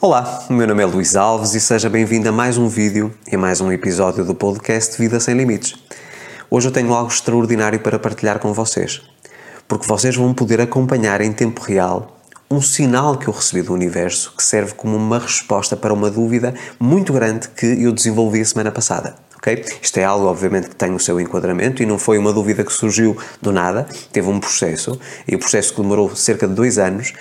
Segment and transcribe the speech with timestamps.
[0.00, 3.36] Olá, o meu nome é Luís Alves e seja bem-vindo a mais um vídeo e
[3.36, 5.74] mais um episódio do podcast Vida Sem Limites.
[6.50, 9.02] Hoje eu tenho algo extraordinário para partilhar com vocês,
[9.66, 12.18] porque vocês vão poder acompanhar em tempo real
[12.50, 16.54] um sinal que eu recebi do universo que serve como uma resposta para uma dúvida
[16.80, 19.27] muito grande que eu desenvolvi a semana passada.
[19.80, 22.72] Isto é algo, obviamente, que tem o seu enquadramento e não foi uma dúvida que
[22.72, 27.12] surgiu do nada, teve um processo, e o processo que demorou cerca de dois anos,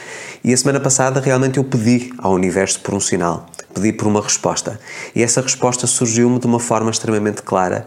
[0.44, 3.46] e a semana passada realmente eu pedi ao universo por um sinal
[3.78, 4.80] pedi por uma resposta.
[5.16, 7.86] E essa resposta surgiu-me de uma forma extremamente clara,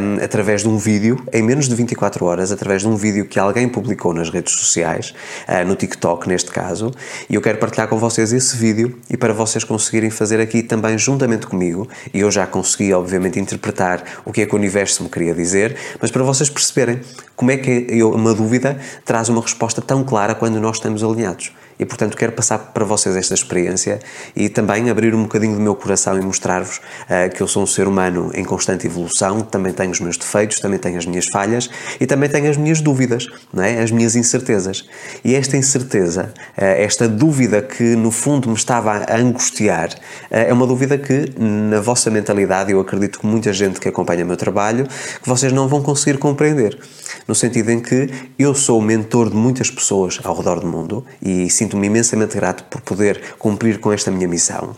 [0.00, 3.38] um, através de um vídeo, em menos de 24 horas, através de um vídeo que
[3.38, 5.14] alguém publicou nas redes sociais,
[5.48, 6.90] uh, no TikTok neste caso,
[7.28, 10.98] e eu quero partilhar com vocês esse vídeo e para vocês conseguirem fazer aqui também
[10.98, 15.08] juntamente comigo, e eu já consegui, obviamente, interpretar o que é que o universo me
[15.08, 17.00] queria dizer, mas para vocês perceberem
[17.36, 21.52] como é que eu, uma dúvida traz uma resposta tão clara quando nós estamos alinhados
[21.80, 24.00] e, portanto, quero passar para vocês esta experiência
[24.36, 27.66] e também abrir um bocadinho do meu coração e mostrar-vos uh, que eu sou um
[27.66, 31.70] ser humano em constante evolução, também tenho os meus defeitos, também tenho as minhas falhas
[31.98, 33.80] e também tenho as minhas dúvidas, não é?
[33.80, 34.86] as minhas incertezas.
[35.24, 39.96] E esta incerteza, uh, esta dúvida que no fundo me estava a angustiar, uh,
[40.30, 44.26] é uma dúvida que na vossa mentalidade, eu acredito que muita gente que acompanha o
[44.26, 44.86] meu trabalho,
[45.22, 46.78] que vocês não vão conseguir compreender.
[47.26, 51.04] No sentido em que eu sou o mentor de muitas pessoas ao redor do mundo
[51.22, 54.74] e sinto sinto-me imensamente grato por poder cumprir com esta minha missão.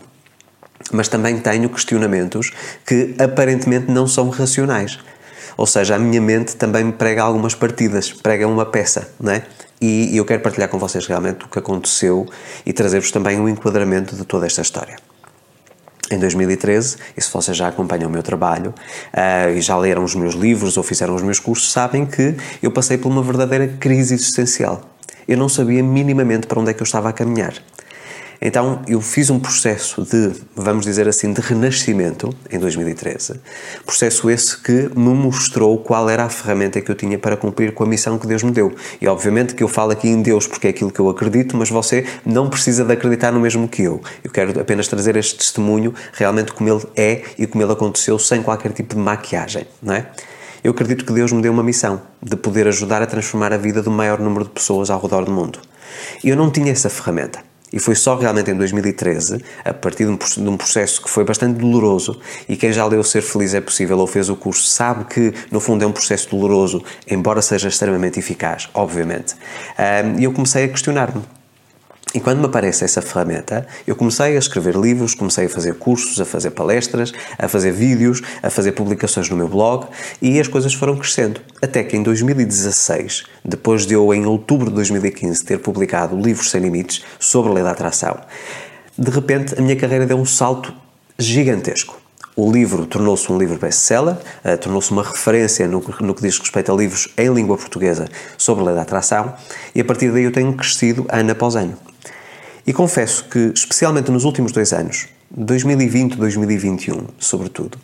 [0.91, 2.51] Mas também tenho questionamentos
[2.85, 4.99] que aparentemente não são racionais.
[5.57, 9.43] Ou seja, a minha mente também me prega algumas partidas, prega uma peça, não é?
[9.81, 12.27] E eu quero partilhar com vocês realmente o que aconteceu
[12.65, 14.95] e trazer-vos também um enquadramento de toda esta história.
[16.11, 18.73] Em 2013, e se vocês já acompanham o meu trabalho
[19.13, 22.71] uh, e já leram os meus livros ou fizeram os meus cursos, sabem que eu
[22.71, 24.92] passei por uma verdadeira crise existencial
[25.27, 27.53] eu não sabia minimamente para onde é que eu estava a caminhar.
[28.45, 33.39] Então eu fiz um processo de, vamos dizer assim, de renascimento em 2013.
[33.85, 37.85] Processo esse que me mostrou qual era a ferramenta que eu tinha para cumprir com
[37.85, 38.75] a missão que Deus me deu.
[38.99, 41.69] E obviamente que eu falo aqui em Deus porque é aquilo que eu acredito, mas
[41.69, 44.01] você não precisa de acreditar no mesmo que eu.
[44.21, 48.43] Eu quero apenas trazer este testemunho realmente como ele é e como ele aconteceu sem
[48.43, 50.07] qualquer tipo de maquiagem, não é?
[50.63, 53.81] Eu acredito que Deus me deu uma missão de poder ajudar a transformar a vida
[53.81, 55.59] do maior número de pessoas ao redor do mundo.
[56.23, 57.39] E eu não tinha essa ferramenta.
[57.71, 62.19] E foi só realmente em 2013, a partir de um processo que foi bastante doloroso,
[62.47, 65.59] e quem já leu Ser Feliz é Possível ou fez o curso sabe que, no
[65.59, 69.35] fundo, é um processo doloroso, embora seja extremamente eficaz, obviamente.
[70.17, 71.23] E eu comecei a questionar-me
[72.13, 76.21] e quando me aparece essa ferramenta, eu comecei a escrever livros, comecei a fazer cursos,
[76.21, 79.87] a fazer palestras, a fazer vídeos, a fazer publicações no meu blog
[80.21, 81.41] e as coisas foram crescendo.
[81.59, 86.45] Até que em 2016, depois de eu, em outubro de 2015, ter publicado o livro
[86.45, 88.19] Sem Limites sobre a lei da atração,
[88.95, 90.71] de repente a minha carreira deu um salto
[91.17, 91.99] gigantesco.
[92.35, 96.71] O livro tornou-se um livro best-seller, uh, tornou-se uma referência no, no, que diz respeito
[96.71, 98.07] a livros em língua portuguesa
[98.37, 99.33] sobre a lei da atração,
[99.75, 101.77] e a partir daí eu tenho crescido ano após ano.
[102.65, 107.77] E confesso que, especialmente nos últimos dois anos, 2020, 2021, sobretudo,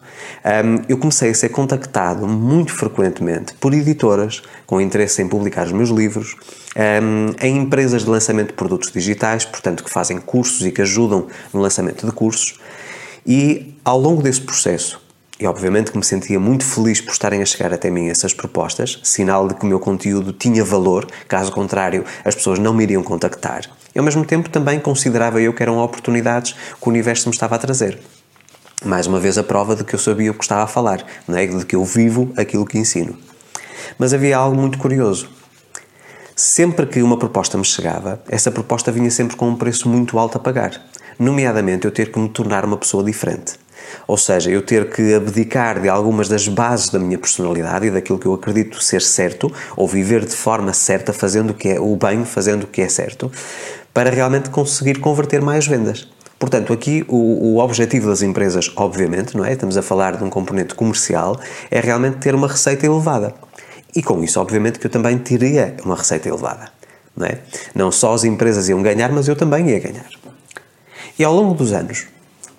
[0.45, 5.71] um, eu comecei a ser contactado muito frequentemente por editoras com interesse em publicar os
[5.71, 6.35] meus livros,
[6.77, 11.27] um, em empresas de lançamento de produtos digitais, portanto, que fazem cursos e que ajudam
[11.51, 12.59] no lançamento de cursos.
[13.25, 15.01] E ao longo desse processo,
[15.39, 18.99] e obviamente que me sentia muito feliz por estarem a chegar até mim essas propostas,
[19.03, 23.01] sinal de que o meu conteúdo tinha valor, caso contrário, as pessoas não me iriam
[23.01, 23.61] contactar.
[23.95, 27.55] E ao mesmo tempo também considerava eu que eram oportunidades que o universo me estava
[27.55, 27.99] a trazer.
[28.83, 31.37] Mais uma vez a prova de que eu sabia o que estava a falar, não
[31.37, 31.47] é?
[31.47, 33.17] de que eu vivo aquilo que ensino.
[33.97, 35.29] Mas havia algo muito curioso.
[36.35, 40.37] Sempre que uma proposta me chegava, essa proposta vinha sempre com um preço muito alto
[40.37, 40.81] a pagar,
[41.17, 43.53] nomeadamente eu ter que me tornar uma pessoa diferente.
[44.07, 48.19] Ou seja, eu ter que abdicar de algumas das bases da minha personalidade e daquilo
[48.19, 51.95] que eu acredito ser certo, ou viver de forma certa, fazendo o que é o
[51.95, 53.31] bem, fazendo o que é certo,
[53.93, 56.07] para realmente conseguir converter mais vendas.
[56.39, 59.51] Portanto, aqui o, o, objetivo das empresas, obviamente, não é?
[59.51, 61.37] Estamos a falar de um componente comercial,
[61.69, 63.33] é realmente ter uma receita elevada.
[63.93, 66.71] E com isso, obviamente, que eu também teria uma receita elevada.
[67.15, 67.39] Não, é?
[67.75, 70.05] não só as empresas iam ganhar, mas eu também ia ganhar.
[71.17, 72.05] E ao longo dos anos,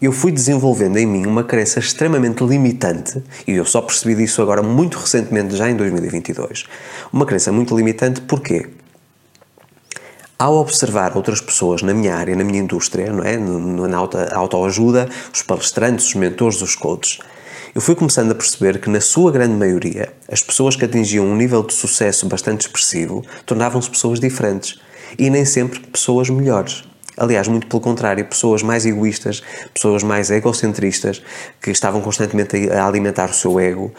[0.07, 4.63] eu fui desenvolvendo em mim uma crença extremamente limitante, e eu só percebi disso agora
[4.63, 6.65] muito recentemente, já em 2022.
[7.13, 8.69] Uma crença muito limitante, porquê?
[10.39, 13.37] Ao observar outras pessoas na minha área, na minha indústria, não é?
[13.37, 13.99] na
[14.35, 17.19] autoajuda, os palestrantes, os mentores, os coaches,
[17.75, 21.37] eu fui começando a perceber que, na sua grande maioria, as pessoas que atingiam um
[21.37, 24.81] nível de sucesso bastante expressivo tornavam-se pessoas diferentes
[25.19, 26.90] e nem sempre pessoas melhores.
[27.21, 29.43] Aliás, muito pelo contrário, pessoas mais egoístas,
[29.75, 31.23] pessoas mais egocentristas,
[31.61, 33.93] que estavam constantemente a alimentar o seu ego,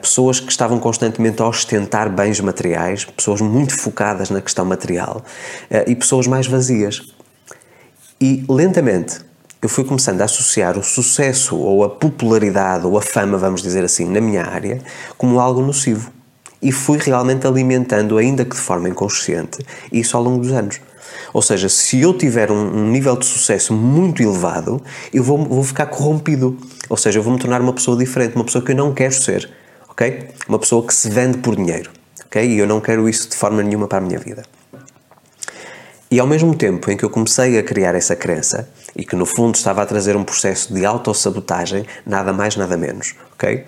[0.00, 5.22] pessoas que estavam constantemente a ostentar bens materiais, pessoas muito focadas na questão material
[5.70, 7.02] uh, e pessoas mais vazias.
[8.18, 9.20] E lentamente
[9.60, 13.84] eu fui começando a associar o sucesso ou a popularidade ou a fama, vamos dizer
[13.84, 14.80] assim, na minha área,
[15.18, 16.10] como algo nocivo.
[16.62, 19.58] E fui realmente alimentando, ainda que de forma inconsciente,
[19.92, 20.80] isso ao longo dos anos.
[21.36, 25.62] Ou seja, se eu tiver um, um nível de sucesso muito elevado, eu vou, vou
[25.62, 26.56] ficar corrompido.
[26.88, 29.12] Ou seja, eu vou me tornar uma pessoa diferente, uma pessoa que eu não quero
[29.12, 29.50] ser.
[29.86, 30.30] Ok?
[30.48, 31.90] Uma pessoa que se vende por dinheiro.
[32.24, 32.42] Ok?
[32.42, 34.44] E eu não quero isso de forma nenhuma para a minha vida.
[36.10, 38.66] E ao mesmo tempo em que eu comecei a criar essa crença,
[38.96, 43.14] e que no fundo estava a trazer um processo de autossabotagem, nada mais, nada menos,
[43.34, 43.62] ok?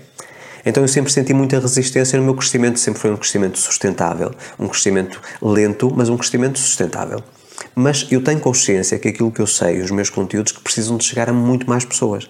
[0.64, 4.68] Então eu sempre senti muita resistência no meu crescimento, sempre foi um crescimento sustentável, um
[4.68, 7.22] crescimento lento, mas um crescimento sustentável.
[7.80, 11.04] Mas eu tenho consciência que aquilo que eu sei, os meus conteúdos, que precisam de
[11.04, 12.26] chegar a muito mais pessoas.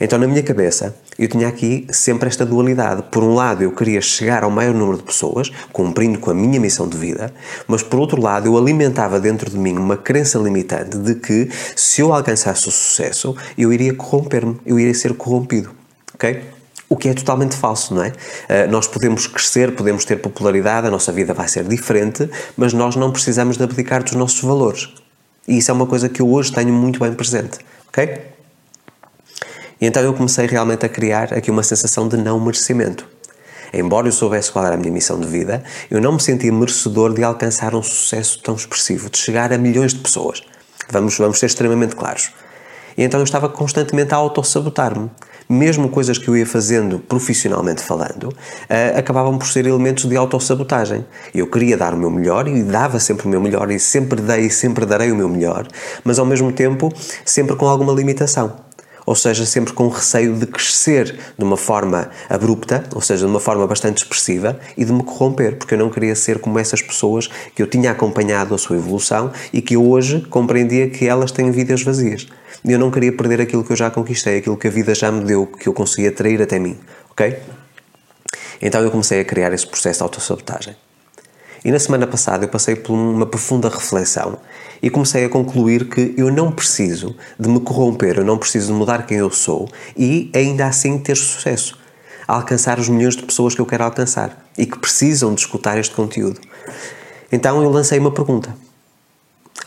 [0.00, 3.04] Então, na minha cabeça, eu tinha aqui sempre esta dualidade.
[3.04, 6.58] Por um lado, eu queria chegar ao maior número de pessoas, cumprindo com a minha
[6.58, 7.32] missão de vida,
[7.68, 12.00] mas por outro lado, eu alimentava dentro de mim uma crença limitante de que se
[12.00, 15.70] eu alcançasse o sucesso, eu iria corromper-me, eu iria ser corrompido.
[16.14, 16.57] Ok?
[16.88, 18.08] O que é totalmente falso, não é?
[18.08, 22.96] Uh, nós podemos crescer, podemos ter popularidade, a nossa vida vai ser diferente, mas nós
[22.96, 24.88] não precisamos de abdicar dos nossos valores.
[25.46, 27.58] E isso é uma coisa que eu hoje tenho muito bem presente,
[27.88, 28.22] ok?
[29.80, 33.06] E então eu comecei realmente a criar aqui uma sensação de não merecimento.
[33.72, 37.12] Embora eu soubesse qual era a minha missão de vida, eu não me sentia merecedor
[37.12, 40.42] de alcançar um sucesso tão expressivo, de chegar a milhões de pessoas.
[40.90, 42.32] Vamos, vamos ser extremamente claros.
[42.96, 45.10] E então eu estava constantemente a autossabotar-me.
[45.48, 51.06] Mesmo coisas que eu ia fazendo profissionalmente falando, uh, acabavam por ser elementos de autossabotagem.
[51.34, 54.46] Eu queria dar o meu melhor e dava sempre o meu melhor e sempre dei
[54.46, 55.66] e sempre darei o meu melhor,
[56.04, 56.92] mas ao mesmo tempo
[57.24, 58.68] sempre com alguma limitação
[59.08, 63.40] ou seja, sempre com receio de crescer de uma forma abrupta, ou seja, de uma
[63.40, 67.26] forma bastante expressiva e de me corromper, porque eu não queria ser como essas pessoas
[67.54, 71.82] que eu tinha acompanhado a sua evolução e que hoje compreendia que elas têm vidas
[71.82, 72.26] vazias.
[72.64, 75.24] Eu não queria perder aquilo que eu já conquistei, aquilo que a vida já me
[75.24, 76.78] deu, que eu conseguia atrair até mim,
[77.10, 77.38] ok?
[78.60, 80.76] Então eu comecei a criar esse processo de autossabotagem.
[81.64, 84.38] E na semana passada eu passei por uma profunda reflexão
[84.80, 88.72] e comecei a concluir que eu não preciso de me corromper, eu não preciso de
[88.72, 91.78] mudar quem eu sou e ainda assim ter sucesso,
[92.26, 95.94] alcançar os milhões de pessoas que eu quero alcançar e que precisam de escutar este
[95.94, 96.40] conteúdo.
[97.30, 98.54] Então eu lancei uma pergunta.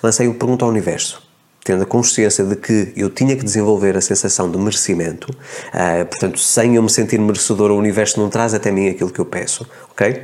[0.02, 1.31] Lancei uma pergunta ao universo
[1.64, 6.40] tendo a consciência de que eu tinha que desenvolver a sensação de merecimento, uh, portanto,
[6.40, 9.68] sem eu me sentir merecedor, o universo não traz até mim aquilo que eu peço,
[9.92, 10.24] ok?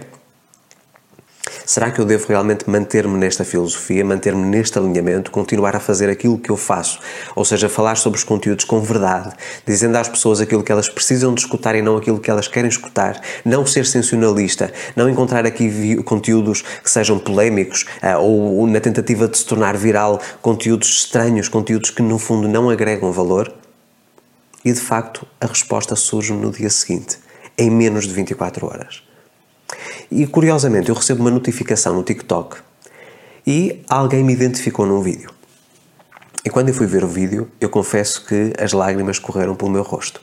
[1.67, 6.37] Será que eu devo realmente manter-me nesta filosofia, manter-me neste alinhamento, continuar a fazer aquilo
[6.37, 6.97] que eu faço?
[7.35, 9.35] Ou seja, falar sobre os conteúdos com verdade,
[9.65, 12.69] dizendo às pessoas aquilo que elas precisam de escutar e não aquilo que elas querem
[12.69, 17.83] escutar, não ser sensacionalista, não encontrar aqui conteúdos que sejam polémicos
[18.21, 22.69] ou, ou na tentativa de se tornar viral conteúdos estranhos, conteúdos que no fundo não
[22.69, 23.53] agregam valor?
[24.63, 27.17] E de facto, a resposta surge no dia seguinte,
[27.57, 29.06] em menos de 24 horas.
[30.09, 32.57] E curiosamente, eu recebo uma notificação no TikTok
[33.45, 35.29] e alguém me identificou num vídeo.
[36.45, 39.83] E quando eu fui ver o vídeo, eu confesso que as lágrimas correram pelo meu
[39.83, 40.21] rosto.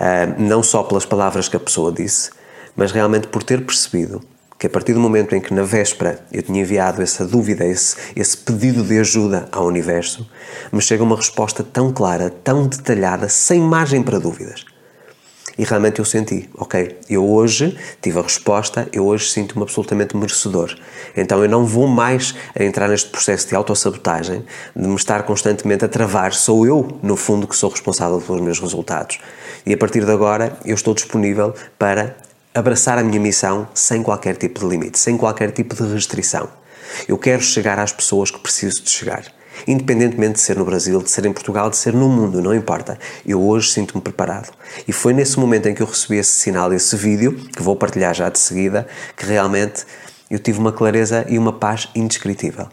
[0.00, 2.30] Uh, não só pelas palavras que a pessoa disse,
[2.74, 4.22] mas realmente por ter percebido
[4.58, 7.96] que a partir do momento em que na véspera eu tinha enviado essa dúvida, esse,
[8.16, 10.28] esse pedido de ajuda ao universo,
[10.72, 14.64] me chega uma resposta tão clara, tão detalhada, sem margem para dúvidas.
[15.58, 20.78] E realmente eu senti, ok, eu hoje tive a resposta, eu hoje sinto-me absolutamente merecedor.
[21.16, 24.44] Então eu não vou mais entrar neste processo de autossabotagem,
[24.76, 26.32] de me estar constantemente a travar.
[26.32, 29.18] Sou eu, no fundo, que sou responsável pelos meus resultados.
[29.66, 32.16] E a partir de agora eu estou disponível para
[32.54, 36.48] abraçar a minha missão sem qualquer tipo de limite, sem qualquer tipo de restrição.
[37.08, 39.24] Eu quero chegar às pessoas que preciso de chegar.
[39.66, 42.98] Independentemente de ser no Brasil, de ser em Portugal, de ser no mundo, não importa.
[43.26, 44.50] Eu hoje sinto-me preparado.
[44.86, 48.14] E foi nesse momento em que eu recebi esse sinal, esse vídeo, que vou partilhar
[48.14, 48.86] já de seguida,
[49.16, 49.84] que realmente
[50.30, 52.68] eu tive uma clareza e uma paz indescritível.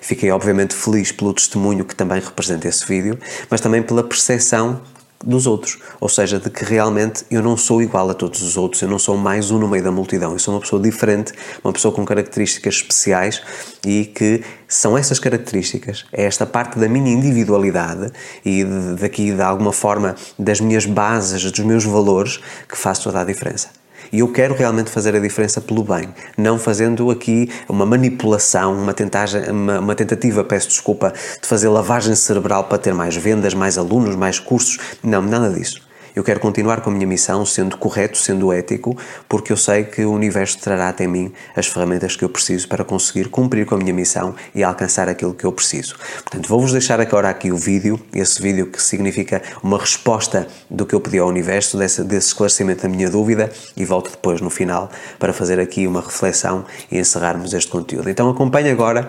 [0.00, 3.18] Fiquei obviamente feliz pelo testemunho que também representa esse vídeo,
[3.50, 4.80] mas também pela percepção
[5.24, 8.80] dos outros, ou seja, de que realmente eu não sou igual a todos os outros,
[8.80, 11.72] eu não sou mais um no meio da multidão, eu sou uma pessoa diferente, uma
[11.72, 13.42] pessoa com características especiais
[13.86, 18.10] e que são essas características, é esta parte da minha individualidade
[18.44, 18.64] e
[18.98, 23.79] daqui de alguma forma das minhas bases, dos meus valores que faz toda a diferença.
[24.12, 28.92] E eu quero realmente fazer a diferença pelo bem, não fazendo aqui uma manipulação, uma,
[28.92, 33.78] tentagem, uma, uma tentativa, peço desculpa, de fazer lavagem cerebral para ter mais vendas, mais
[33.78, 34.78] alunos, mais cursos.
[35.02, 35.89] Não, nada disso.
[36.14, 38.96] Eu quero continuar com a minha missão sendo correto, sendo ético,
[39.28, 42.84] porque eu sei que o universo trará até mim as ferramentas que eu preciso para
[42.84, 45.96] conseguir cumprir com a minha missão e alcançar aquilo que eu preciso.
[46.22, 50.94] Portanto, vou-vos deixar agora aqui o vídeo, esse vídeo que significa uma resposta do que
[50.94, 54.90] eu pedi ao universo, desse, desse esclarecimento da minha dúvida, e volto depois no final
[55.18, 58.10] para fazer aqui uma reflexão e encerrarmos este conteúdo.
[58.10, 59.08] Então acompanhe agora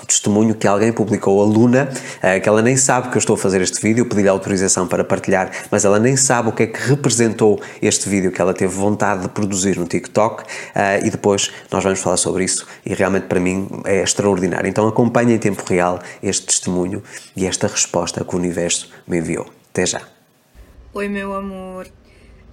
[0.00, 1.88] o testemunho que alguém publicou, a Luna,
[2.22, 5.04] eh, que ela nem sabe que eu estou a fazer este vídeo, pedi-lhe autorização para
[5.04, 8.72] partilhar, mas ela nem sabe o que é que representou este vídeo que ela teve
[8.72, 10.44] vontade de produzir no TikTok
[10.74, 14.68] eh, e depois nós vamos falar sobre isso e realmente para mim é extraordinário.
[14.68, 17.02] Então acompanhe em tempo real este testemunho
[17.36, 19.46] e esta resposta que o universo me enviou.
[19.70, 20.02] Até já.
[20.94, 21.86] Oi, meu amor.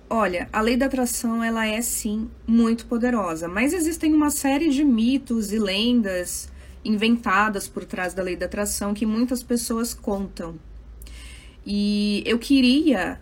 [0.10, 4.84] Olha, a lei da atração ela é sim muito poderosa, mas existem uma série de
[4.84, 6.50] mitos e lendas
[6.84, 10.56] inventadas por trás da lei da atração que muitas pessoas contam.
[11.66, 13.20] E eu queria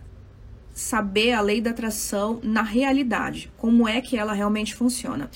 [0.72, 5.28] saber a lei da atração na realidade, como é que ela realmente funciona.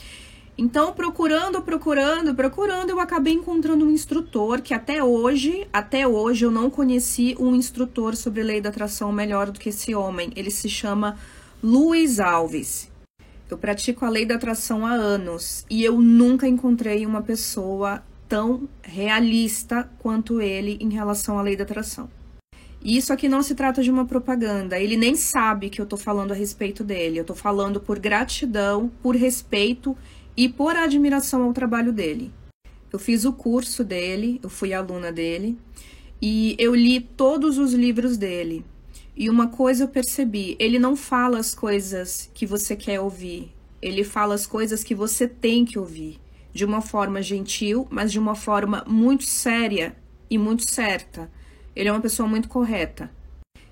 [0.57, 6.51] Então, procurando, procurando, procurando, eu acabei encontrando um instrutor que até hoje, até hoje eu
[6.51, 10.31] não conheci um instrutor sobre lei da atração melhor do que esse homem.
[10.37, 11.19] Ele se chama
[11.63, 12.91] Luiz Alves.
[13.51, 18.03] Eu pratico a lei da atração há anos e eu nunca encontrei uma pessoa
[18.33, 22.09] tão realista quanto ele em relação à lei da atração.
[22.83, 24.81] E isso aqui não se trata de uma propaganda.
[24.81, 27.21] Ele nem sabe que eu tô falando a respeito dele.
[27.21, 29.95] Eu tô falando por gratidão, por respeito
[30.35, 32.33] e por admiração ao trabalho dele.
[32.91, 35.59] Eu fiz o curso dele, eu fui aluna dele
[36.19, 38.65] e eu li todos os livros dele.
[39.15, 44.03] E uma coisa eu percebi, ele não fala as coisas que você quer ouvir, ele
[44.03, 46.19] fala as coisas que você tem que ouvir
[46.53, 49.97] de uma forma gentil, mas de uma forma muito séria
[50.29, 51.31] e muito certa.
[51.75, 53.11] Ele é uma pessoa muito correta.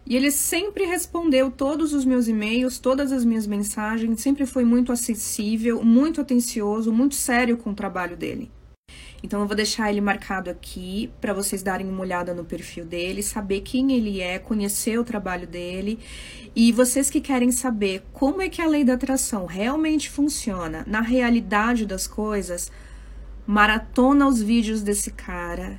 [0.07, 4.91] E ele sempre respondeu todos os meus e-mails, todas as minhas mensagens, sempre foi muito
[4.91, 8.51] acessível, muito atencioso, muito sério com o trabalho dele.
[9.23, 13.23] Então eu vou deixar ele marcado aqui para vocês darem uma olhada no perfil dele,
[13.23, 15.99] saber quem ele é, conhecer o trabalho dele.
[16.57, 21.01] E vocês que querem saber como é que a lei da atração realmente funciona na
[21.01, 22.73] realidade das coisas,
[23.47, 25.79] maratona os vídeos desse cara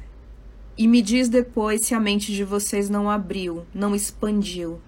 [0.77, 4.79] e me diz depois se a mente de vocês não abriu, não expandiu.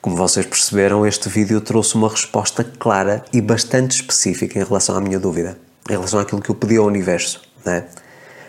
[0.00, 5.00] Como vocês perceberam, este vídeo trouxe uma resposta clara e bastante específica em relação à
[5.00, 7.84] minha dúvida em relação àquilo que eu pedi ao universo, né?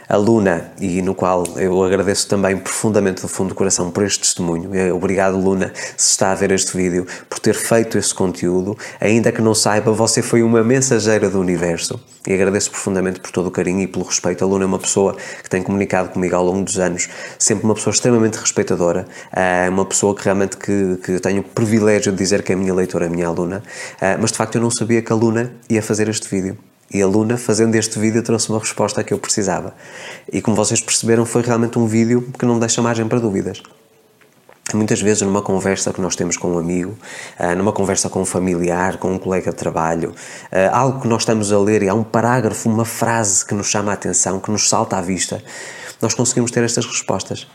[0.09, 4.21] A Luna, e no qual eu agradeço também profundamente do fundo do coração por este
[4.21, 4.71] testemunho.
[4.95, 8.77] Obrigado, Luna, se está a ver este vídeo, por ter feito esse conteúdo.
[9.01, 11.99] Ainda que não saiba, você foi uma mensageira do universo.
[12.25, 14.45] E agradeço profundamente por todo o carinho e pelo respeito.
[14.45, 15.13] A Luna é uma pessoa
[15.43, 19.83] que tem comunicado comigo ao longo dos anos, sempre uma pessoa extremamente respeitadora, é uma
[19.85, 23.07] pessoa que realmente que, que tenho o privilégio de dizer que é a minha leitora,
[23.07, 23.61] a minha aluna.
[23.99, 26.57] Ah, mas de facto eu não sabia que a Luna ia fazer este vídeo.
[26.93, 29.75] E a Luna, fazendo este vídeo, trouxe uma resposta que eu precisava.
[30.31, 33.61] E como vocês perceberam, foi realmente um vídeo que não deixa margem para dúvidas.
[34.73, 36.97] Muitas vezes, numa conversa que nós temos com um amigo,
[37.39, 40.13] ah, numa conversa com um familiar, com um colega de trabalho,
[40.51, 43.67] ah, algo que nós estamos a ler e há um parágrafo, uma frase que nos
[43.67, 45.41] chama a atenção, que nos salta à vista,
[46.01, 47.47] nós conseguimos ter estas respostas.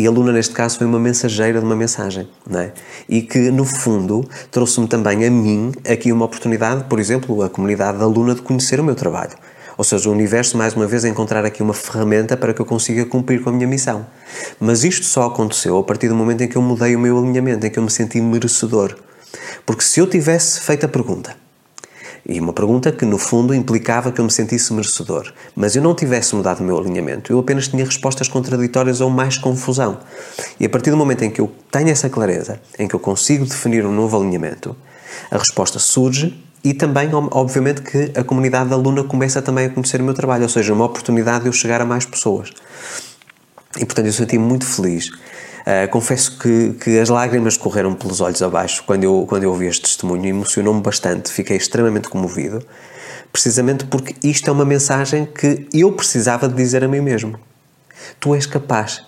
[0.00, 2.72] E a Luna, neste caso, foi uma mensageira de uma mensagem, não é?
[3.06, 7.98] E que, no fundo, trouxe-me também a mim aqui uma oportunidade, por exemplo, a comunidade
[7.98, 9.32] da Luna, de conhecer o meu trabalho.
[9.76, 13.04] Ou seja, o universo, mais uma vez, encontrar aqui uma ferramenta para que eu consiga
[13.04, 14.06] cumprir com a minha missão.
[14.58, 17.66] Mas isto só aconteceu a partir do momento em que eu mudei o meu alinhamento,
[17.66, 18.96] em que eu me senti merecedor.
[19.66, 21.36] Porque se eu tivesse feito a pergunta,
[22.30, 25.32] e uma pergunta que, no fundo, implicava que eu me sentisse merecedor.
[25.56, 29.36] Mas eu não tivesse mudado o meu alinhamento, eu apenas tinha respostas contraditórias ou mais
[29.36, 29.98] confusão.
[30.60, 33.44] E a partir do momento em que eu tenho essa clareza, em que eu consigo
[33.44, 34.76] definir um novo alinhamento,
[35.28, 40.00] a resposta surge e também, obviamente, que a comunidade da aluna começa também a conhecer
[40.00, 42.52] o meu trabalho, ou seja, uma oportunidade de eu chegar a mais pessoas.
[43.76, 45.10] E portanto eu senti muito feliz
[45.70, 49.66] Uh, confesso que, que as lágrimas correram pelos olhos abaixo quando eu, quando eu ouvi
[49.66, 52.60] este testemunho, emocionou-me bastante, fiquei extremamente comovido,
[53.32, 57.38] precisamente porque isto é uma mensagem que eu precisava de dizer a mim mesmo.
[58.18, 59.04] Tu és capaz,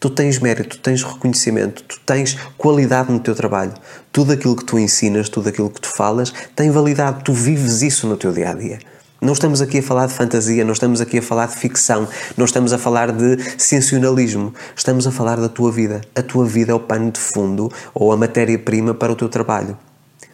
[0.00, 3.74] tu tens mérito, tu tens reconhecimento, tu tens qualidade no teu trabalho.
[4.10, 8.06] Tudo aquilo que tu ensinas, tudo aquilo que tu falas, tem validade, tu vives isso
[8.06, 8.78] no teu dia a dia.
[9.20, 12.06] Não estamos aqui a falar de fantasia, não estamos aqui a falar de ficção,
[12.36, 16.00] não estamos a falar de sensacionalismo, estamos a falar da tua vida.
[16.14, 19.76] A tua vida é o pano de fundo ou a matéria-prima para o teu trabalho.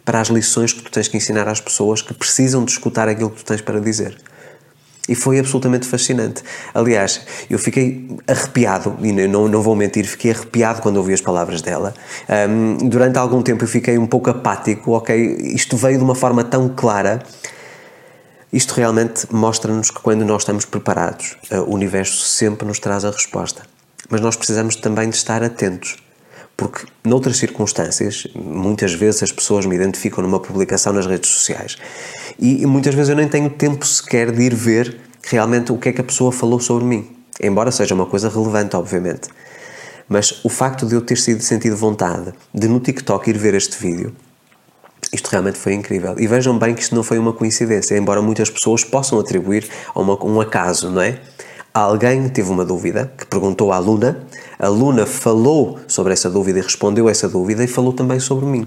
[0.05, 3.31] para as lições que tu tens que ensinar às pessoas que precisam de escutar aquilo
[3.31, 4.15] que tu tens para dizer.
[5.09, 6.43] E foi absolutamente fascinante.
[6.73, 11.61] Aliás, eu fiquei arrepiado, e não, não vou mentir, fiquei arrepiado quando ouvi as palavras
[11.61, 11.93] dela.
[12.49, 15.37] Um, durante algum tempo eu fiquei um pouco apático, ok?
[15.41, 17.23] Isto veio de uma forma tão clara.
[18.55, 21.35] Isto realmente mostra-nos que quando nós estamos preparados,
[21.67, 23.63] o universo sempre nos traz a resposta.
[24.09, 25.97] Mas nós precisamos também de estar atentos
[26.55, 31.75] porque, noutras circunstâncias, muitas vezes as pessoas me identificam numa publicação nas redes sociais
[32.39, 35.91] e, muitas vezes eu nem tenho tempo sequer de ir ver realmente o que é
[35.91, 37.13] que a pessoa falou sobre mim.
[37.41, 39.27] Embora seja uma coisa relevante, obviamente.
[40.07, 43.77] Mas o facto de eu ter sido sentido vontade de no TikTok ir ver este
[43.77, 44.15] vídeo,
[45.11, 46.15] isto realmente foi incrível.
[46.17, 49.99] E vejam bem que isto não foi uma coincidência, embora muitas pessoas possam atribuir a
[49.99, 51.19] uma, um acaso, não é?
[51.73, 54.25] Alguém teve uma dúvida, que perguntou à Luna,
[54.57, 58.45] a Luna falou sobre essa dúvida e respondeu a essa dúvida e falou também sobre
[58.45, 58.65] mim.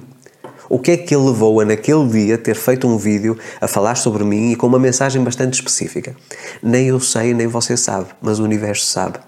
[0.68, 3.95] O que é que ele levou a naquele dia ter feito um vídeo a falar
[3.95, 6.14] sobre mim e com uma mensagem bastante específica?
[6.62, 9.18] Nem eu sei, nem você sabe, mas o universo sabe.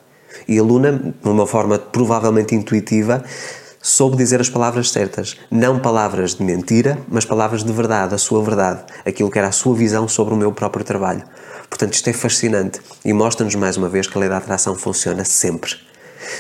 [0.47, 3.25] E a Luna, de uma forma provavelmente intuitiva,
[3.83, 5.37] soube dizer as palavras certas.
[5.51, 9.53] Não palavras de mentira, mas palavras de verdade, a sua verdade, aquilo que era a
[9.53, 11.23] sua visão sobre o meu próprio trabalho.
[11.69, 15.25] Portanto, isto é fascinante e mostra-nos mais uma vez que a lei da atração funciona
[15.25, 15.77] sempre.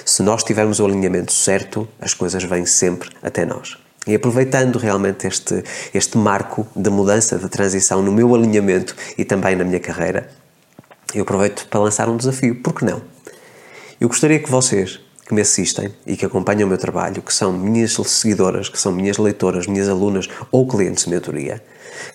[0.04, 3.78] Se nós tivermos o alinhamento certo, as coisas vêm sempre até nós.
[4.06, 5.62] E aproveitando realmente este,
[5.94, 10.30] este marco de mudança, de transição no meu alinhamento e também na minha carreira,
[11.14, 12.56] eu aproveito para lançar um desafio.
[12.56, 13.02] Por que não?
[14.00, 17.52] Eu gostaria que vocês que me assistem e que acompanham o meu trabalho, que são
[17.52, 21.62] minhas seguidoras, que são minhas leitoras, minhas alunas ou clientes de mentoria,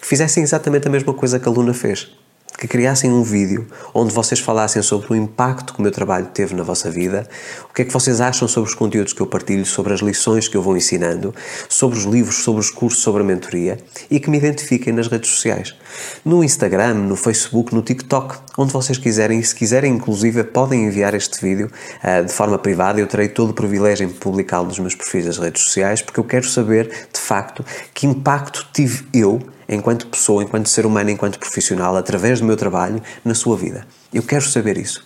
[0.01, 2.10] que fizessem exatamente a mesma coisa que a aluna fez
[2.57, 6.55] que criassem um vídeo onde vocês falassem sobre o impacto que o meu trabalho teve
[6.55, 7.27] na vossa vida,
[7.69, 10.47] o que é que vocês acham sobre os conteúdos que eu partilho, sobre as lições
[10.47, 11.33] que eu vou ensinando,
[11.67, 13.77] sobre os livros, sobre os cursos, sobre a mentoria
[14.09, 15.75] e que me identifiquem nas redes sociais.
[16.24, 21.13] No Instagram, no Facebook, no TikTok, onde vocês quiserem e se quiserem, inclusive, podem enviar
[21.13, 21.69] este vídeo
[22.03, 23.00] uh, de forma privada.
[23.00, 26.24] Eu terei todo o privilégio em publicá-lo nos meus perfis das redes sociais porque eu
[26.24, 31.95] quero saber, de facto, que impacto tive eu enquanto pessoa, enquanto ser humano, enquanto profissional,
[31.95, 33.86] através do meu trabalho, na sua vida.
[34.13, 35.06] Eu quero saber isso.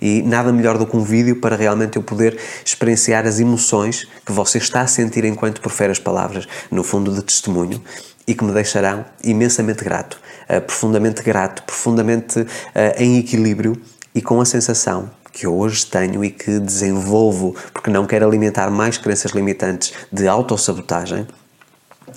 [0.00, 4.32] E nada melhor do que um vídeo para realmente eu poder experienciar as emoções que
[4.32, 7.82] você está a sentir enquanto profere as palavras, no fundo de testemunho,
[8.26, 12.46] e que me deixarão imensamente grato, uh, profundamente grato, profundamente uh,
[12.96, 13.80] em equilíbrio
[14.14, 18.70] e com a sensação que eu hoje tenho e que desenvolvo, porque não quero alimentar
[18.70, 21.26] mais crenças limitantes de autossabotagem,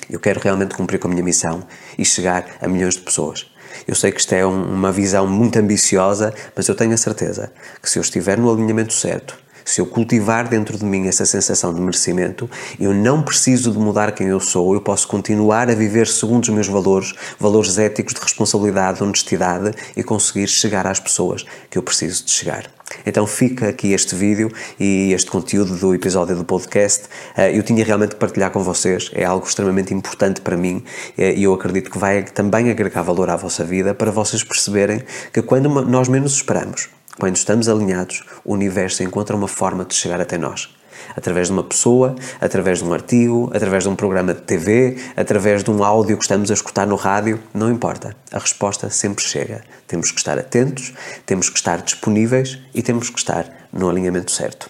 [0.09, 1.63] eu quero realmente cumprir com a minha missão
[1.97, 3.51] e chegar a milhões de pessoas.
[3.87, 7.51] Eu sei que isto é um, uma visão muito ambiciosa, mas eu tenho a certeza
[7.81, 11.73] que se eu estiver no alinhamento certo, se eu cultivar dentro de mim essa sensação
[11.73, 16.07] de merecimento, eu não preciso de mudar quem eu sou, eu posso continuar a viver
[16.07, 21.45] segundo os meus valores, valores éticos de responsabilidade, de honestidade e conseguir chegar às pessoas
[21.69, 22.69] que eu preciso de chegar.
[23.05, 27.05] Então fica aqui este vídeo e este conteúdo do episódio do podcast.
[27.37, 30.83] Eh, eu tinha realmente que partilhar com vocês, é algo extremamente importante para mim
[31.17, 35.03] eh, e eu acredito que vai também agregar valor à vossa vida para vocês perceberem
[35.33, 40.21] que quando nós menos esperamos, quando estamos alinhados, o universo encontra uma forma de chegar
[40.21, 40.69] até nós.
[41.15, 45.63] Através de uma pessoa, através de um artigo, através de um programa de TV, através
[45.63, 48.15] de um áudio que estamos a escutar no rádio, não importa.
[48.31, 49.63] A resposta sempre chega.
[49.87, 50.93] Temos que estar atentos,
[51.25, 54.69] temos que estar disponíveis e temos que estar no alinhamento certo.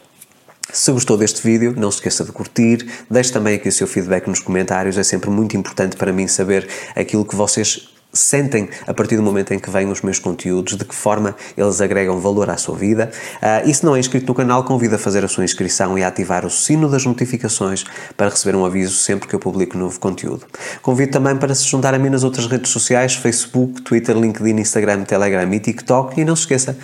[0.74, 4.28] Se gostou deste vídeo, não se esqueça de curtir, deixe também aqui o seu feedback
[4.28, 9.16] nos comentários, é sempre muito importante para mim saber aquilo que vocês sentem a partir
[9.16, 12.58] do momento em que vêm os meus conteúdos, de que forma eles agregam valor à
[12.58, 13.12] sua vida.
[13.38, 16.04] Uh, e se não é inscrito no canal, convido a fazer a sua inscrição e
[16.04, 17.86] a ativar o sino das notificações
[18.18, 20.46] para receber um aviso sempre que eu publico novo conteúdo.
[20.82, 25.04] Convido também para se juntar a mim nas outras redes sociais, Facebook, Twitter, LinkedIn, Instagram,
[25.04, 26.20] Telegram e TikTok.
[26.20, 26.78] E não se esqueça,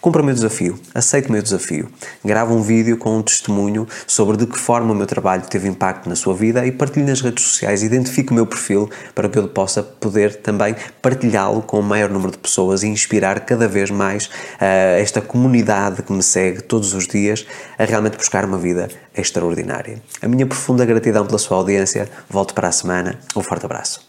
[0.00, 1.88] cumpra o meu desafio, aceite o meu desafio.
[2.24, 6.08] Grava um vídeo com um testemunho sobre de que forma o meu trabalho teve impacto
[6.08, 9.48] na sua vida e partilhe nas redes sociais, identifique o meu perfil para que eu
[9.48, 13.90] possa poder também também partilhá-lo com o maior número de pessoas e inspirar cada vez
[13.90, 17.46] mais uh, esta comunidade que me segue todos os dias
[17.78, 20.02] a realmente buscar uma vida extraordinária.
[20.20, 22.08] A minha profunda gratidão pela sua audiência.
[22.28, 23.18] Volto para a semana.
[23.36, 24.07] Um forte abraço.